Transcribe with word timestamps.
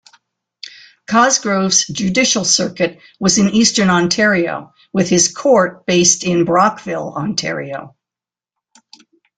Cosgrove's 1.05 1.85
judicial 1.85 2.43
circuit 2.43 2.97
was 3.19 3.37
in 3.37 3.51
eastern 3.51 3.91
Ontario 3.91 4.73
with 4.91 5.09
his 5.09 5.31
court 5.31 5.85
based 5.85 6.23
in 6.23 6.43
Brockville, 6.43 7.13
Ontario. 7.15 7.95